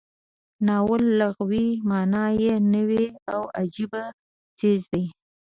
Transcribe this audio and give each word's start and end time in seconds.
ناول 0.65 1.03
لغوي 1.19 1.67
معنا 1.89 2.25
یې 2.43 2.53
نوی 2.73 3.05
او 3.31 3.41
عجیبه 3.57 4.03
څیز 4.59 4.81
دی. 4.91 5.03